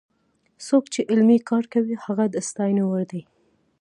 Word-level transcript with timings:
څوک 0.67 0.83
چې 0.93 1.01
علمي 1.11 1.39
کار 1.49 1.63
کوي 1.73 1.95
هغه 2.05 2.25
د 2.33 2.37
ستاینې 2.49 2.83
وړ 2.87 3.03
دی. 3.11 3.21